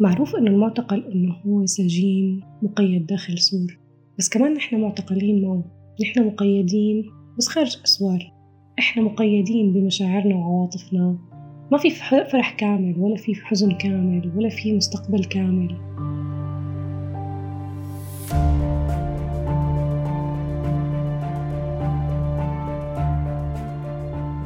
معروف 0.00 0.36
إنه 0.36 0.50
المعتقل 0.50 1.04
إنه 1.04 1.34
هو 1.46 1.66
سجين 1.66 2.40
مقيد 2.62 3.06
داخل 3.06 3.38
سور 3.38 3.78
بس 4.18 4.28
كمان 4.28 4.54
نحن 4.54 4.80
معتقلين 4.80 5.42
معه 5.42 5.64
نحن 6.02 6.26
مقيدين 6.26 7.04
بس 7.38 7.48
خارج 7.48 7.78
أسوار. 7.84 8.32
إحنا 8.78 9.02
مقيدين 9.02 9.72
بمشاعرنا 9.72 10.36
وعواطفنا. 10.36 11.18
ما 11.72 11.78
في 11.78 11.90
فرح 12.30 12.50
كامل 12.56 12.98
ولا 12.98 13.16
في 13.16 13.34
حزن 13.34 13.72
كامل 13.72 14.32
ولا 14.36 14.48
في 14.48 14.72
مستقبل 14.72 15.24
كامل. 15.24 15.76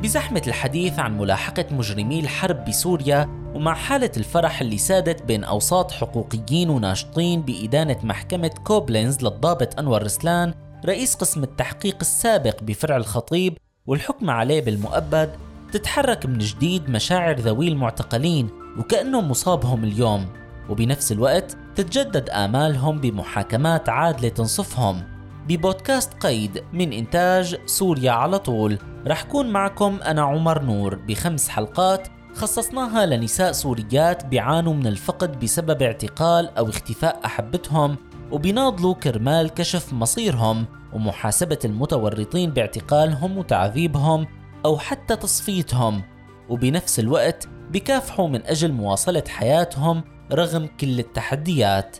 بزحمة 0.02 0.42
الحديث 0.46 0.98
عن 0.98 1.18
ملاحقة 1.18 1.64
مجرمي 1.70 2.20
الحرب 2.20 2.64
بسوريا 2.64 3.28
ومع 3.54 3.74
حالة 3.74 4.10
الفرح 4.16 4.60
اللي 4.60 4.78
سادت 4.78 5.22
بين 5.22 5.44
أوساط 5.44 5.90
حقوقيين 5.90 6.70
وناشطين 6.70 7.42
بإدانة 7.42 7.96
محكمة 8.02 8.50
كوبلينز 8.64 9.22
للضابط 9.22 9.78
أنور 9.78 10.02
رسلان 10.02 10.54
رئيس 10.84 11.14
قسم 11.14 11.42
التحقيق 11.42 11.96
السابق 12.00 12.62
بفرع 12.62 12.96
الخطيب 12.96 13.58
والحكم 13.86 14.30
عليه 14.30 14.60
بالمؤبد 14.60 15.30
تتحرك 15.72 16.26
من 16.26 16.38
جديد 16.38 16.90
مشاعر 16.90 17.40
ذوي 17.40 17.68
المعتقلين 17.68 18.48
وكأنه 18.78 19.20
مصابهم 19.20 19.84
اليوم 19.84 20.26
وبنفس 20.70 21.12
الوقت 21.12 21.56
تتجدد 21.74 22.30
آمالهم 22.30 22.98
بمحاكمات 23.00 23.88
عادلة 23.88 24.28
تنصفهم. 24.28 25.11
ببودكاست 25.56 26.14
قيد 26.26 26.64
من 26.72 26.92
إنتاج 26.92 27.56
سوريا 27.66 28.10
على 28.10 28.38
طول. 28.38 28.78
رح 29.06 29.22
كون 29.22 29.50
معكم 29.50 29.98
أنا 30.04 30.22
عمر 30.22 30.62
نور. 30.62 30.94
بخمس 30.94 31.48
حلقات 31.48 32.08
خصصناها 32.34 33.06
لنساء 33.06 33.52
سوريات 33.52 34.26
بيعانوا 34.26 34.74
من 34.74 34.86
الفقد 34.86 35.40
بسبب 35.40 35.82
اعتقال 35.82 36.56
أو 36.58 36.68
اختفاء 36.68 37.20
أحبتهم 37.24 37.96
وبيناضلوا 38.30 38.94
كرمال 38.94 39.50
كشف 39.50 39.92
مصيرهم 39.92 40.66
ومحاسبة 40.92 41.58
المتورطين 41.64 42.50
باعتقالهم 42.50 43.38
وتعذيبهم 43.38 44.26
أو 44.64 44.78
حتى 44.78 45.16
تصفيتهم. 45.16 46.02
وبنفس 46.48 47.00
الوقت 47.00 47.48
بكافحوا 47.70 48.28
من 48.28 48.46
أجل 48.46 48.72
مواصلة 48.72 49.24
حياتهم 49.28 50.04
رغم 50.32 50.66
كل 50.80 50.98
التحديات. 50.98 51.96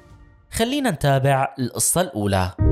خلينا 0.50 0.90
نتابع 0.90 1.54
القصة 1.58 2.00
الأولى. 2.00 2.71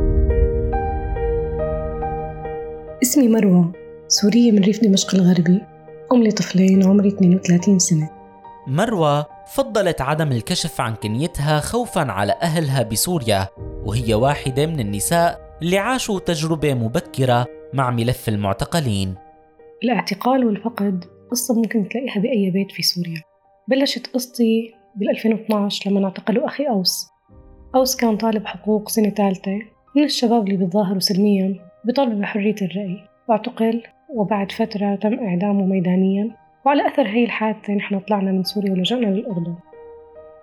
اسمي 3.03 3.29
مروة 3.29 3.73
سورية 4.09 4.53
من 4.53 4.65
ريف 4.65 4.85
دمشق 4.85 5.15
الغربي 5.15 5.61
أم 6.13 6.25
لطفلين 6.25 6.85
عمري 6.85 7.09
32 7.09 7.79
سنة. 7.79 8.11
مروة 8.67 9.27
فضلت 9.47 10.01
عدم 10.01 10.33
الكشف 10.33 10.81
عن 10.81 10.95
كنيتها 10.95 11.61
خوفا 11.61 12.01
على 12.01 12.33
أهلها 12.43 12.83
بسوريا 12.83 13.49
وهي 13.85 14.15
واحدة 14.15 14.67
من 14.67 14.81
النساء 14.81 15.57
اللي 15.63 15.79
عاشوا 15.79 16.21
تجربة 16.21 16.75
مبكرة 16.75 17.47
مع 17.75 17.91
ملف 17.91 18.29
المعتقلين. 18.29 19.15
الاعتقال 19.85 20.45
والفقد 20.45 21.05
قصة 21.31 21.55
ممكن 21.55 21.89
تلاقيها 21.89 22.21
بأي 22.21 22.51
بيت 22.51 22.73
في 22.73 22.83
سوريا. 22.83 23.23
بلشت 23.69 24.07
قصتي 24.07 24.75
بال 24.97 25.11
2012 25.11 25.91
لما 25.91 26.05
اعتقلوا 26.05 26.47
أخي 26.47 26.69
أوس. 26.69 27.07
أوس 27.75 27.97
كان 27.97 28.17
طالب 28.17 28.47
حقوق 28.47 28.89
سنة 28.89 29.11
ثالثة 29.11 29.59
من 29.97 30.05
الشباب 30.05 30.47
اللي 30.47 30.57
بيتظاهروا 30.57 31.01
سلميا. 31.01 31.70
بيطالبوا 31.85 32.21
بحرية 32.21 32.55
الرأي. 32.63 33.05
واعتقل 33.29 33.83
وبعد 34.15 34.53
فترة 34.53 34.95
تم 34.95 35.15
إعدامه 35.15 35.65
ميدانيا. 35.65 36.31
وعلى 36.67 36.87
أثر 36.87 37.07
هي 37.07 37.25
الحادثة 37.25 37.73
نحن 37.73 38.01
طلعنا 38.01 38.33
من 38.33 38.45
سوريا 38.45 38.73
ولجأنا 38.73 39.07
للأردن. 39.07 39.55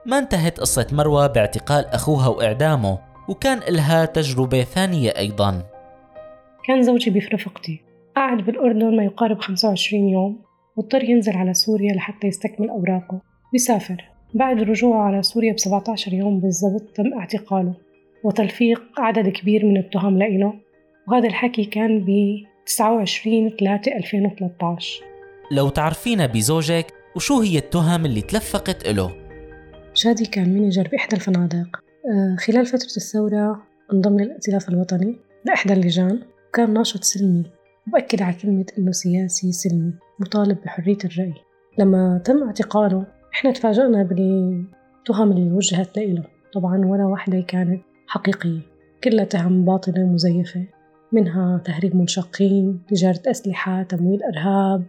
ما 0.06 0.18
انتهت 0.20 0.59
قصة 0.59 0.88
مروة 0.92 1.28
باعتقال 1.28 1.86
أخوها 1.86 2.28
وإعدامه 2.28 2.97
وكان 3.30 3.58
إلها 3.58 4.06
تجربة 4.06 4.64
ثانية 4.64 5.09
أيضا. 5.18 5.64
كان 6.68 6.81
زوجي 6.81 7.12
برفقتي 7.12 7.81
قعد 8.16 8.38
بالأردن 8.46 8.97
ما 8.97 9.03
يقارب 9.03 9.40
25 9.40 10.09
يوم 10.09 10.40
واضطر 10.76 11.03
ينزل 11.03 11.38
على 11.38 11.53
سوريا 11.53 11.94
لحتى 11.94 12.28
يستكمل 12.28 12.70
أوراقه. 12.70 13.22
ويسافر 13.53 14.03
بعد 14.34 14.62
رجوعه 14.62 15.02
على 15.03 15.24
سوريا 15.24 15.53
ب 15.53 15.59
17 15.59 16.14
يوم 16.14 16.40
بالضبط 16.40 16.96
تم 16.96 17.14
اعتقاله. 17.20 17.74
وتلفيق 18.24 18.81
عدد 18.97 19.30
كبير 19.30 19.66
من 19.66 19.78
التهم 19.78 20.18
لإله. 20.18 20.53
وهذا 21.07 21.28
الحكي 21.28 21.66
كان 21.66 22.06
ب 22.06 22.38
29 22.66 23.50
3 23.50 23.97
2013 23.97 25.03
لو 25.51 25.69
تعرفينا 25.69 26.25
بزوجك 26.25 26.94
وشو 27.16 27.40
هي 27.41 27.57
التهم 27.57 28.06
اللي 28.06 28.22
تلفقت 28.22 28.88
له 28.88 29.12
شادي 29.94 30.25
كان 30.25 30.53
مانجر 30.53 30.88
بإحدى 30.91 31.16
الفنادق. 31.16 31.84
آه، 32.12 32.35
خلال 32.40 32.66
فترة 32.66 32.96
الثورة 32.97 33.63
انضم 33.94 34.19
للائتلاف 34.19 34.69
الوطني 34.69 35.16
لإحدى 35.46 35.73
اللجان 35.73 36.19
وكان 36.50 36.73
ناشط 36.73 37.03
سلمي 37.03 37.44
وبأكد 37.88 38.22
على 38.22 38.35
كلمة 38.41 38.66
إنه 38.78 38.91
سياسي 38.91 39.51
سلمي 39.51 39.94
مطالب 40.19 40.57
بحرية 40.66 40.97
الرأي. 41.06 41.34
لما 41.79 42.22
تم 42.25 42.44
اعتقاله 42.44 43.06
إحنا 43.34 43.51
تفاجأنا 43.51 44.03
بالتهم 44.03 45.31
اللي 45.31 45.51
وجهت 45.51 45.97
له 45.97 46.23
طبعا 46.53 46.85
ولا 46.85 47.06
واحدة 47.06 47.41
كانت 47.41 47.81
حقيقية. 48.07 48.59
كلها 49.03 49.25
تهم 49.25 49.66
باطلة 49.66 50.03
مزيفة. 50.03 50.63
منها 51.12 51.62
تهريب 51.66 51.95
منشقين 51.95 52.81
تجارة 52.88 53.22
أسلحة 53.28 53.84
تمويل 53.84 54.19
إرهاب 54.23 54.84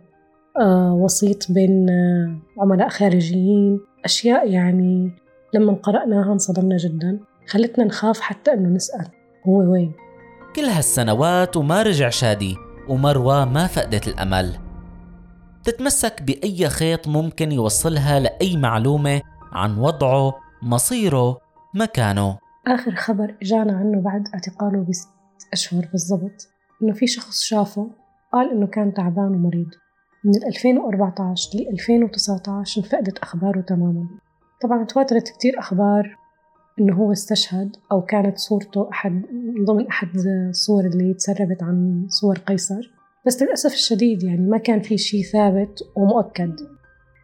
آه، 0.60 0.92
وسيط 0.92 1.52
بين 1.52 1.90
آه، 1.90 2.38
عملاء 2.62 2.88
خارجيين 2.88 3.80
أشياء 4.04 4.50
يعني 4.50 5.10
لما 5.54 5.72
قرأناها 5.72 6.32
انصدمنا 6.32 6.76
جدا. 6.76 7.18
خلتنا 7.48 7.84
نخاف 7.84 8.20
حتى 8.20 8.52
أنه 8.52 8.68
نسأل. 8.68 9.06
هو 9.48 9.72
وين؟ 9.72 9.92
كل 10.56 10.64
هالسنوات 10.64 11.56
وما 11.56 11.82
رجع 11.82 12.08
شادي 12.08 12.56
ومروة 12.88 13.44
ما 13.44 13.66
فقدت 13.66 14.08
الأمل. 14.08 14.56
تتمسك 15.64 16.22
بأي 16.22 16.68
خيط 16.68 17.08
ممكن 17.08 17.52
يوصلها 17.52 18.20
لأي 18.20 18.56
معلومة 18.56 19.20
عن 19.52 19.78
وضعه 19.78 20.34
مصيره 20.62 21.38
مكانه. 21.74 22.38
آخر 22.66 22.94
خبر 22.94 23.34
إجانا 23.42 23.72
عنه 23.72 24.00
بعد 24.00 24.28
اعتقاله 24.34 24.86
بست 24.88 25.17
أشهر 25.52 25.88
بالضبط 25.92 26.48
إنه 26.82 26.92
في 26.92 27.06
شخص 27.06 27.42
شافه 27.42 27.90
قال 28.32 28.50
إنه 28.50 28.66
كان 28.66 28.94
تعبان 28.94 29.34
ومريض. 29.34 29.68
من 30.24 30.46
2014 30.46 31.58
ل 31.58 31.68
2019 31.68 32.80
انفقدت 32.80 33.18
أخباره 33.18 33.60
تماما. 33.60 34.08
طبعا 34.62 34.84
تواترت 34.84 35.28
كتير 35.28 35.58
أخبار 35.58 36.16
إنه 36.80 36.96
هو 36.96 37.12
استشهد 37.12 37.76
أو 37.92 38.02
كانت 38.02 38.38
صورته 38.38 38.88
أحد 38.92 39.12
من 39.32 39.64
ضمن 39.64 39.86
أحد 39.86 40.08
الصور 40.16 40.84
اللي 40.84 41.14
تسربت 41.14 41.62
عن 41.62 42.06
صور 42.08 42.38
قيصر. 42.38 42.90
بس 43.26 43.42
للأسف 43.42 43.72
الشديد 43.72 44.22
يعني 44.22 44.46
ما 44.46 44.58
كان 44.58 44.80
في 44.80 44.98
شيء 44.98 45.22
ثابت 45.22 45.78
ومؤكد. 45.96 46.56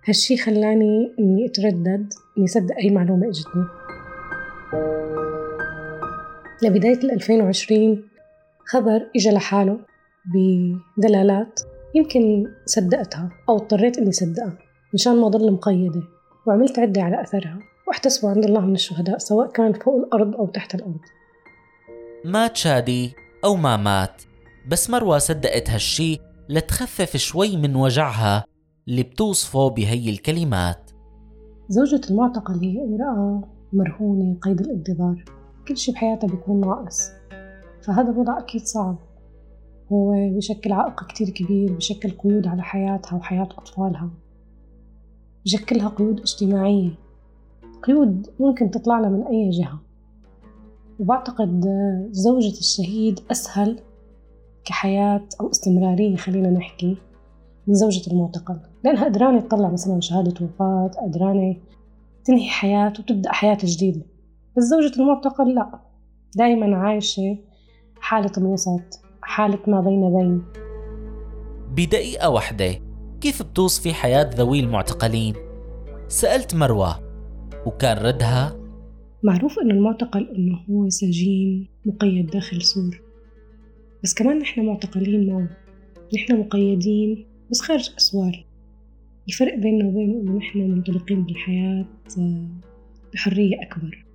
هالشي 0.08 0.36
خلاني 0.36 1.14
إني 1.18 1.46
أتردد 1.46 2.12
إني 2.38 2.44
أصدق 2.44 2.76
أي 2.76 2.90
معلومة 2.90 3.28
إجتني. 3.28 3.64
لبداية 6.62 7.12
2020 7.12 8.13
خبر 8.66 9.10
إجا 9.16 9.30
لحاله 9.30 9.78
بدلالات 10.34 11.60
يمكن 11.94 12.46
صدقتها 12.66 13.30
أو 13.48 13.56
اضطريت 13.56 13.98
إني 13.98 14.12
صدقها 14.12 14.58
مشان 14.94 15.16
ما 15.20 15.28
ضل 15.28 15.52
مقيدة 15.52 16.02
وعملت 16.46 16.78
عدة 16.78 17.02
على 17.02 17.22
أثرها 17.22 17.58
واحتسبوا 17.88 18.30
عند 18.30 18.44
الله 18.44 18.60
من 18.60 18.74
الشهداء 18.74 19.18
سواء 19.18 19.50
كان 19.50 19.72
فوق 19.72 19.94
الأرض 19.94 20.34
أو 20.34 20.46
تحت 20.46 20.74
الأرض. 20.74 21.00
مات 22.24 22.56
شادي 22.56 23.14
أو 23.44 23.56
ما 23.56 23.76
مات 23.76 24.22
بس 24.68 24.90
مروة 24.90 25.18
صدقت 25.18 25.70
هالشي 25.70 26.18
لتخفف 26.48 27.16
شوي 27.16 27.56
من 27.56 27.76
وجعها 27.76 28.44
اللي 28.88 29.02
بتوصفه 29.02 29.68
بهي 29.68 30.10
الكلمات. 30.10 30.90
زوجة 31.68 32.00
المعتقل 32.10 32.54
هي 32.54 32.84
امرأة 32.84 33.48
مرهونة 33.72 34.38
قيد 34.42 34.60
الانتظار. 34.60 35.24
كل 35.68 35.76
شي 35.76 35.92
بحياتها 35.92 36.26
بيكون 36.26 36.60
ناقص. 36.60 37.10
فهذا 37.84 38.10
الوضع 38.10 38.38
أكيد 38.38 38.60
صعب. 38.60 38.96
هو 39.92 40.12
بشكل 40.36 40.72
عائق 40.72 41.06
كتير 41.06 41.30
كبير 41.30 41.72
بشكل 41.72 42.10
قيود 42.10 42.46
على 42.46 42.62
حياتها 42.62 43.16
وحياة 43.16 43.48
أطفالها. 43.58 44.10
بشكلها 45.44 45.88
قيود 45.88 46.20
اجتماعية. 46.20 46.90
قيود 47.82 48.26
ممكن 48.40 48.70
تطلع 48.70 49.00
لها 49.00 49.10
من 49.10 49.22
أي 49.22 49.50
جهة. 49.50 49.80
وبعتقد 51.00 51.64
زوجة 52.10 52.58
الشهيد 52.58 53.20
أسهل 53.30 53.80
كحياة 54.64 55.22
أو 55.40 55.50
استمرارية 55.50 56.16
خلينا 56.16 56.50
نحكي 56.50 56.96
من 57.66 57.74
زوجة 57.74 58.10
المعتقل. 58.10 58.60
لأنها 58.84 59.04
قدرانة 59.04 59.40
تطلع 59.40 59.70
مثلا 59.70 60.00
شهادة 60.00 60.44
وفاة 60.44 60.90
قدرانة 61.02 61.56
تنهي 62.24 62.48
حياة 62.48 62.92
وتبدأ 62.98 63.32
حياة 63.32 63.58
جديدة. 63.64 64.02
بس 64.56 64.62
زوجة 64.62 65.00
المعتقل 65.00 65.54
لا. 65.54 65.80
دايما 66.36 66.76
عايشة 66.76 67.38
حالة 68.04 68.32
الوسط 68.38 69.04
حالة 69.22 69.58
ما 69.66 69.80
بين 69.80 70.16
بين. 70.16 70.42
بدقيقة 71.70 72.30
واحدة 72.30 72.80
كيف 73.20 73.42
بتوصفي 73.42 73.94
حياة 73.94 74.30
ذوي 74.34 74.60
المعتقلين؟ 74.60 75.34
سألت 76.08 76.54
مروة 76.54 77.00
وكان 77.66 77.96
ردها 77.96 78.56
معروف 79.22 79.58
إنه 79.58 79.74
المعتقل 79.74 80.28
إنه 80.36 80.58
هو 80.70 80.88
سجين 80.88 81.68
مقيد 81.84 82.26
داخل 82.26 82.62
سور. 82.62 83.02
بس 84.02 84.14
كمان 84.14 84.38
نحن 84.38 84.66
معتقلين 84.66 85.32
معه. 85.32 85.48
نحن 86.14 86.40
مقيدين 86.40 87.26
بس 87.50 87.60
خارج 87.60 87.94
أسوار. 87.98 88.46
الفرق 89.28 89.54
بيننا 89.54 89.88
وبين 89.88 90.20
إنه 90.20 90.38
نحن 90.38 90.58
منطلقين 90.58 91.24
بالحياة 91.24 91.86
بحرية 93.14 93.62
أكبر. 93.62 94.06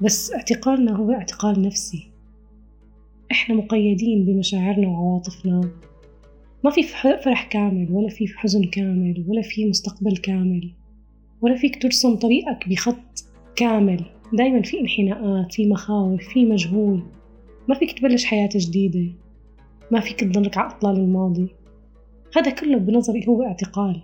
بس 0.00 0.32
اعتقالنا 0.32 0.96
هو 0.96 1.12
اعتقال 1.12 1.62
نفسي. 1.62 2.09
إحنا 3.32 3.54
مقيدين 3.54 4.24
بمشاعرنا 4.24 4.88
وعواطفنا. 4.88 5.70
ما 6.64 6.70
في 6.70 6.82
فرح 7.24 7.48
كامل 7.48 7.88
ولا 7.90 8.08
في 8.08 8.28
حزن 8.28 8.64
كامل 8.64 9.24
ولا 9.28 9.42
في 9.42 9.64
مستقبل 9.64 10.16
كامل 10.16 10.72
ولا 11.40 11.56
فيك 11.56 11.82
ترسم 11.82 12.16
طريقك 12.16 12.68
بخط 12.68 13.24
كامل. 13.56 14.04
دايما 14.32 14.62
في 14.62 14.80
انحناءات 14.80 15.52
في 15.52 15.66
مخاوف 15.66 16.22
في 16.22 16.44
مجهول. 16.44 17.02
ما 17.68 17.74
فيك 17.74 17.98
تبلش 17.98 18.24
حياة 18.24 18.48
جديدة. 18.54 19.12
ما 19.90 20.00
فيك 20.00 20.20
تضلك 20.20 20.58
على 20.58 20.70
أطلال 20.70 20.96
الماضي. 20.96 21.48
هذا 22.36 22.50
كله 22.50 22.78
بنظري 22.78 23.28
هو 23.28 23.42
اعتقال. 23.42 24.02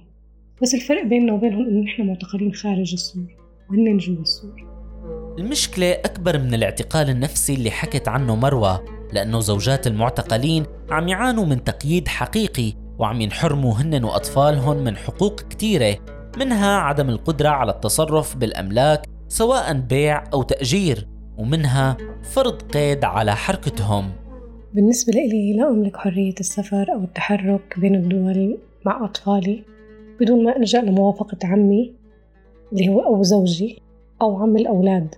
بس 0.62 0.74
الفرق 0.74 1.04
بيننا 1.04 1.32
وبينهم 1.32 1.66
إنه 1.66 1.80
نحن 1.80 2.06
معتقلين 2.06 2.52
خارج 2.52 2.92
السور 2.92 3.36
وهن 3.70 3.96
جوا 3.96 4.22
السور. 4.22 4.66
المشكلة 5.38 5.92
أكبر 5.92 6.38
من 6.38 6.54
الاعتقال 6.54 7.10
النفسي 7.10 7.54
اللي 7.54 7.70
حكت 7.70 8.08
عنه 8.08 8.36
مروة 8.36 8.95
لأنه 9.12 9.40
زوجات 9.40 9.86
المعتقلين 9.86 10.66
عم 10.90 11.08
يعانوا 11.08 11.44
من 11.44 11.64
تقييد 11.64 12.08
حقيقي 12.08 12.72
وعم 12.98 13.20
ينحرموا 13.20 13.74
هن 13.74 14.04
وأطفالهم 14.04 14.76
من 14.76 14.96
حقوق 14.96 15.40
كتيرة 15.40 15.96
منها 16.38 16.76
عدم 16.76 17.08
القدرة 17.08 17.48
على 17.48 17.72
التصرف 17.72 18.36
بالأملاك 18.36 19.06
سواء 19.28 19.72
بيع 19.72 20.24
أو 20.34 20.42
تأجير 20.42 21.08
ومنها 21.38 21.96
فرض 22.22 22.62
قيد 22.62 23.04
على 23.04 23.36
حركتهم. 23.36 24.12
بالنسبة 24.74 25.12
لي 25.12 25.52
لا 25.52 25.68
أملك 25.68 25.96
حرية 25.96 26.34
السفر 26.40 26.86
أو 26.94 27.04
التحرك 27.04 27.78
بين 27.78 27.94
الدول 27.94 28.58
مع 28.86 29.04
أطفالي 29.04 29.62
بدون 30.20 30.44
ما 30.44 30.56
ألجأ 30.56 30.80
لموافقة 30.80 31.38
عمي 31.44 31.94
اللي 32.72 32.88
هو 32.88 33.00
أو 33.00 33.22
زوجي 33.22 33.82
أو 34.22 34.36
عم 34.36 34.56
الأولاد. 34.56 35.14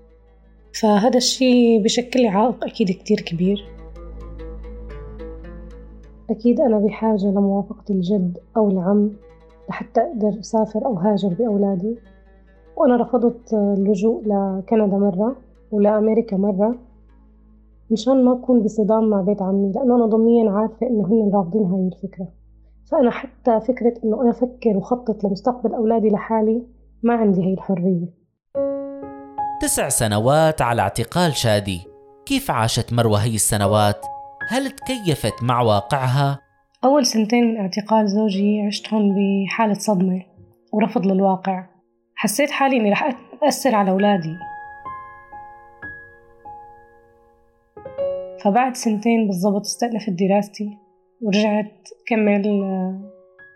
فهذا 0.80 1.16
الشيء 1.16 1.82
بشكل 1.82 2.22
لي 2.22 2.28
عائق 2.28 2.64
أكيد 2.64 2.90
كتير 2.90 3.20
كبير. 3.20 3.77
أكيد 6.30 6.60
أنا 6.60 6.78
بحاجة 6.78 7.26
لموافقة 7.26 7.84
الجد 7.90 8.38
أو 8.56 8.70
العم 8.70 9.10
لحتى 9.68 10.00
أقدر 10.00 10.40
أسافر 10.40 10.86
أو 10.86 10.94
هاجر 10.94 11.28
بأولادي. 11.28 11.98
وأنا 12.76 12.96
رفضت 12.96 13.52
اللجوء 13.52 14.22
لكندا 14.26 14.96
مرة 14.96 15.36
ولأمريكا 15.70 16.36
مرة 16.36 16.74
مشان 17.90 18.24
ما 18.24 18.32
أكون 18.32 18.62
بصدام 18.62 19.10
مع 19.10 19.20
بيت 19.20 19.42
عمي 19.42 19.72
لأنه 19.72 19.96
أنا 19.96 20.06
ضمنيا 20.06 20.50
عارفة 20.50 20.86
إنه 20.86 21.06
هن 21.06 21.30
رافضين 21.34 21.62
هاي 21.62 21.88
الفكرة. 21.88 22.28
فأنا 22.90 23.10
حتى 23.10 23.60
فكرة 23.60 23.94
إنه 24.04 24.22
أنا 24.22 24.30
أفكر 24.30 24.76
وخطط 24.76 25.24
لمستقبل 25.24 25.74
أولادي 25.74 26.10
لحالي 26.10 26.62
ما 27.02 27.14
عندي 27.14 27.42
هاي 27.42 27.52
الحرية. 27.52 28.06
تسع 29.62 29.88
سنوات 29.88 30.62
على 30.62 30.82
اعتقال 30.82 31.32
شادي. 31.32 31.80
كيف 32.26 32.50
عاشت 32.50 32.92
مروة 32.92 33.18
هي 33.18 33.34
السنوات؟ 33.34 34.06
هل 34.50 34.70
تكيفت 34.70 35.42
مع 35.42 35.60
واقعها؟ 35.60 36.38
أول 36.84 37.06
سنتين 37.06 37.44
من 37.44 37.56
اعتقال 37.56 38.08
زوجي 38.08 38.62
عشتهم 38.66 39.14
بحالة 39.14 39.74
صدمة 39.74 40.22
ورفض 40.72 41.06
للواقع. 41.06 41.66
حسيت 42.14 42.50
حالي 42.50 42.76
إني 42.76 42.90
رح 42.90 43.08
أثر 43.42 43.74
على 43.74 43.90
أولادي. 43.90 44.36
فبعد 48.44 48.76
سنتين 48.76 49.26
بالضبط 49.26 49.60
استأنفت 49.60 50.10
دراستي 50.10 50.78
ورجعت 51.22 51.88
كمل 52.06 52.62
آه، 52.62 53.10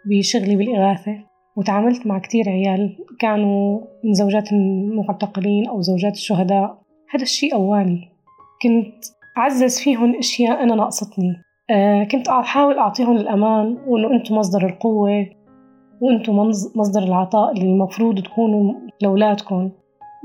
بشغلي 0.06 0.56
بالإغاثة. 0.56 1.25
وتعاملت 1.56 2.06
مع 2.06 2.19
كتير 2.19 2.49
عيال 2.49 2.99
كانوا 3.21 3.81
من 4.05 4.15
زوجات 4.15 4.53
المعتقلين 4.53 5.69
أو 5.69 5.81
زوجات 5.81 6.12
الشهداء. 6.12 6.83
هذا 7.11 7.23
الشيء 7.23 7.55
قواني 7.55 8.12
كنت 8.62 9.05
أعزز 9.38 9.79
فيهم 9.79 10.19
أشياء 10.19 10.62
أنا 10.62 10.75
ناقصتني. 10.75 11.37
أه 11.70 12.05
كنت 12.05 12.29
أحاول 12.29 12.79
أعطيهم 12.79 13.17
الأمان 13.17 13.79
وإنه 13.87 14.12
أنتم 14.12 14.34
مصدر 14.34 14.67
القوة 14.67 15.26
وأنتم 16.00 16.37
مصدر 16.76 17.02
العطاء 17.02 17.52
اللي 17.52 17.73
المفروض 17.73 18.23
تكونوا 18.23 18.75
لأولادكم. 19.02 19.70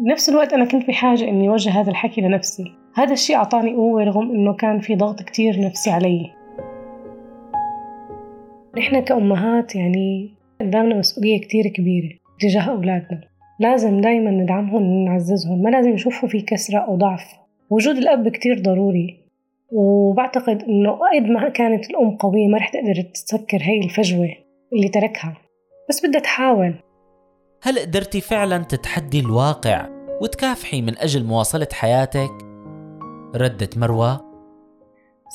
بنفس 0.05 0.29
الوقت 0.29 0.53
أنا 0.53 0.65
كنت 0.65 0.87
بحاجة 0.87 1.23
إني 1.29 1.49
أوجه 1.49 1.69
هذا 1.69 1.89
الحكي 1.89 2.21
لنفسي. 2.21 2.63
هذا 2.95 3.13
الشيء 3.13 3.35
أعطاني 3.35 3.75
قوة 3.75 4.03
رغم 4.03 4.31
إنه 4.31 4.53
كان 4.53 4.79
في 4.79 4.95
ضغط 4.95 5.21
كتير 5.21 5.61
نفسي 5.61 5.89
علي. 5.89 6.31
نحن 8.77 8.99
كأمهات 8.99 9.75
يعني 9.75 10.33
قدامنا 10.61 10.97
مسؤولية 10.97 11.41
كتير 11.41 11.67
كبيرة 11.67 12.09
تجاه 12.39 12.69
أولادنا. 12.69 13.21
لازم 13.59 14.01
دايما 14.01 14.31
ندعمهم 14.31 14.83
ونعززهم. 14.83 15.61
ما 15.61 15.69
لازم 15.69 15.93
يشوفوا 15.93 16.29
في 16.29 16.41
كسرة 16.41 16.79
أو 16.79 16.95
ضعف. 16.95 17.46
وجود 17.69 17.97
الأب 17.97 18.29
كتير 18.29 18.59
ضروري. 18.61 19.23
وبعتقد 19.71 20.63
إنه 20.63 20.91
قد 20.91 21.29
ما 21.29 21.49
كانت 21.49 21.89
الأم 21.89 22.17
قوية 22.17 22.47
ما 22.47 22.57
رح 22.57 22.69
تقدر 22.69 23.01
تسكر 23.13 23.57
هاي 23.61 23.79
الفجوة 23.83 24.29
اللي 24.73 24.89
تركها. 24.89 25.37
بس 25.89 26.05
بدها 26.05 26.21
تحاول. 26.21 26.73
هل 27.63 27.79
قدرتي 27.79 28.21
فعلا 28.21 28.57
تتحدي 28.57 29.19
الواقع 29.19 29.87
وتكافحي 30.21 30.81
من 30.81 30.97
أجل 30.97 31.23
مواصلة 31.23 31.67
حياتك؟ 31.73 32.31
ردت 33.35 33.77
مروة. 33.77 34.27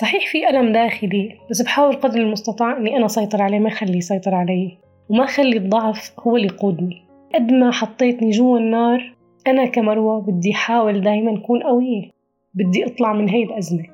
صحيح 0.00 0.26
في 0.32 0.48
ألم 0.48 0.72
داخلي 0.72 1.38
بس 1.50 1.62
بحاول 1.62 1.96
قدر 1.96 2.20
المستطاع 2.20 2.76
إني 2.76 2.96
أنا 2.96 3.08
سيطر 3.08 3.42
عليه 3.42 3.58
ما 3.58 3.68
أخليه 3.68 3.96
يسيطر 3.96 4.34
علي. 4.34 4.78
وما 5.08 5.24
أخلي 5.24 5.56
الضعف 5.56 6.12
هو 6.20 6.36
اللي 6.36 6.46
يقودني. 6.46 7.02
قد 7.34 7.52
ما 7.52 7.70
حطيتني 7.70 8.30
جوا 8.30 8.58
النار 8.58 9.14
أنا 9.46 9.66
كمروة 9.66 10.20
بدي 10.20 10.52
أحاول 10.52 11.00
دايما 11.00 11.38
أكون 11.38 11.62
قوية. 11.62 12.10
بدي 12.54 12.86
أطلع 12.86 13.12
من 13.12 13.28
هاي 13.30 13.42
الأزمة. 13.42 13.84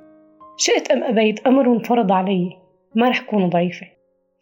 شئت 0.57 0.91
أم 0.91 1.05
أبيت 1.05 1.47
أمر 1.47 1.73
انفرض 1.73 2.13
علي 2.13 2.57
ما 2.95 3.09
رح 3.09 3.21
أكون 3.21 3.49
ضعيفة. 3.49 3.87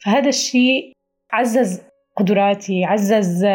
فهذا 0.04 0.28
الشيء 0.28 0.92
عزز 1.32 1.82
قدراتي 2.16 2.84
عزز 2.84 3.46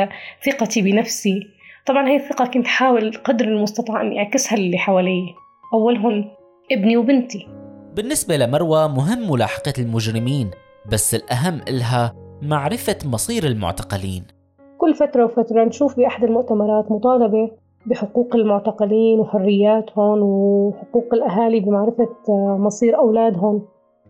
ثقتي 0.46 0.82
بنفسي. 0.82 1.48
طبعا 1.86 2.10
هي 2.10 2.16
الثقة 2.16 2.46
كنت 2.46 2.68
حاول 2.68 3.14
قدر 3.24 3.46
المستطاع 3.46 4.02
أني 4.02 4.20
أعكسها 4.20 4.58
للي 4.58 4.78
حوالي. 4.78 5.22
أولهم 5.74 6.32
ابني 6.72 6.98
وبنتي. 6.98 7.48
بالنسبة 7.96 8.38
لمروة 8.38 8.88
مهم 8.88 9.32
ملاحقة 9.32 9.74
المجرمين 9.80 10.52
بس 10.92 11.16
الأهم 11.16 11.62
إلها 11.68 12.16
معرفة 12.42 12.98
مصير 13.06 13.44
المعتقلين. 13.44 14.24
كل 14.78 14.96
فترة 14.96 15.26
وفترة 15.26 15.64
نشوف 15.64 15.98
بأحد 15.98 16.24
المؤتمرات 16.24 16.92
مطالبة 16.92 17.52
بحقوق 17.86 18.36
المعتقلين 18.36 19.20
وحرياتهم 19.20 20.24
وحقوق 20.24 21.14
الأهالي 21.14 21.60
بمعرفة 21.60 22.16
مصير 22.58 22.98
أولادهم. 22.98 23.62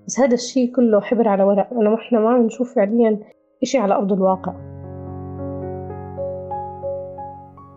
بس 0.08 0.20
هذا 0.20 0.34
الشيء 0.34 0.75
كله 0.75 1.01
حبر 1.01 1.28
على 1.28 1.44
ورق. 1.44 1.74
أنا 1.74 1.96
إحنا 1.96 2.20
ما 2.20 2.38
نشوف 2.38 2.75
فعليا 2.75 3.20
إشي 3.63 3.78
على 3.78 3.96
أرض 3.96 4.13
الواقع. 4.13 4.54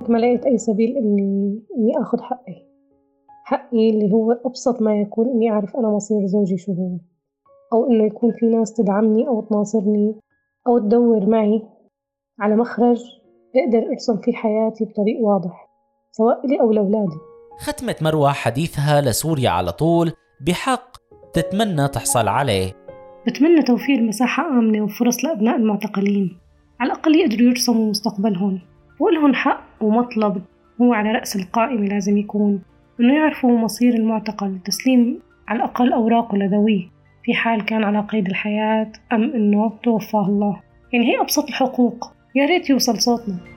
ما 0.08 0.18
لقيت 0.18 0.46
أي 0.46 0.58
سبيل 0.58 0.96
إني 0.96 1.62
إني 1.78 1.98
آخذ 2.00 2.20
حقي. 2.20 2.66
حقي 3.44 3.90
اللي 3.90 4.12
هو 4.12 4.32
أبسط 4.32 4.82
ما 4.82 5.00
يكون 5.00 5.28
إني 5.28 5.50
أعرف 5.50 5.76
أنا 5.76 5.88
مصير 5.88 6.26
زوجي 6.26 6.56
شو 6.56 6.72
هو. 6.72 6.98
أو 7.72 7.90
إنه 7.90 8.04
يكون 8.04 8.32
في 8.32 8.46
ناس 8.46 8.74
تدعمني 8.74 9.28
أو 9.28 9.40
تناصرني 9.40 10.20
أو 10.66 10.78
تدور 10.78 11.26
معي 11.26 11.62
على 12.40 12.56
مخرج 12.56 13.02
أقدر 13.56 13.88
أرسم 13.88 14.16
فيه 14.16 14.32
حياتي 14.32 14.84
بطريق 14.84 15.20
واضح. 15.20 15.63
سواء 16.16 16.46
لي 16.46 16.60
أو 16.60 16.72
لأولادي. 16.72 17.18
ختمت 17.58 18.02
مروة 18.02 18.32
حديثها 18.32 19.00
لسوريا 19.00 19.50
على 19.50 19.72
طول 19.72 20.12
بحق 20.46 20.96
تتمنى 21.32 21.88
تحصل 21.88 22.28
عليه. 22.28 22.72
بتمنى 23.26 23.62
توفير 23.62 24.02
مساحة 24.02 24.48
آمنة 24.48 24.84
وفرص 24.84 25.24
لأبناء 25.24 25.56
المعتقلين. 25.56 26.38
على 26.80 26.92
الأقل 26.92 27.14
يقدروا 27.14 27.48
يرسموا 27.48 27.90
مستقبلهم. 27.90 28.60
ولهم 29.00 29.34
حق 29.34 29.64
ومطلب 29.80 30.42
هو 30.82 30.92
على 30.92 31.12
رأس 31.12 31.36
القائمة 31.36 31.86
لازم 31.86 32.18
يكون. 32.18 32.62
إنه 33.00 33.14
يعرفوا 33.14 33.58
مصير 33.58 33.94
المعتقل 33.94 34.58
تسليم 34.64 35.20
على 35.48 35.56
الأقل 35.56 35.92
أوراقه 35.92 36.36
لذويه. 36.36 36.84
في 37.24 37.34
حال 37.34 37.64
كان 37.64 37.84
على 37.84 38.00
قيد 38.00 38.26
الحياة 38.26 38.92
أم 39.12 39.22
إنه 39.22 39.72
توفاه 39.82 40.26
الله. 40.26 40.60
يعني 40.92 41.06
هي 41.06 41.20
أبسط 41.20 41.48
الحقوق. 41.48 42.12
يا 42.34 42.46
ريت 42.46 42.70
يوصل 42.70 43.00
صوتنا. 43.00 43.53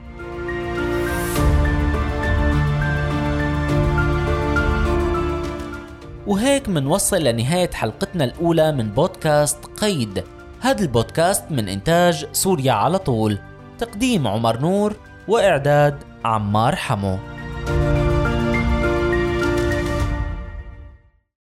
وهيك 6.28 6.68
منوصل 6.68 7.24
لنهاية 7.24 7.70
حلقتنا 7.70 8.24
الأولى 8.24 8.72
من 8.72 8.90
بودكاست 8.90 9.64
قيد. 9.64 10.24
هذا 10.60 10.82
البودكاست 10.82 11.44
من 11.50 11.68
إنتاج 11.68 12.26
سوريا 12.32 12.72
على 12.72 12.98
طول. 12.98 13.38
تقديم 13.78 14.26
عمر 14.26 14.60
نور 14.60 14.96
وإعداد 15.28 15.98
عمار 16.24 16.76
حمو. 16.76 17.18